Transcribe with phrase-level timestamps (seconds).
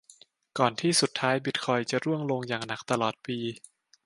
[0.57, 3.37] ก่อนที่สุดท้ายบิตคอยน์จะร่วงลงอย่างหนักตลอดปี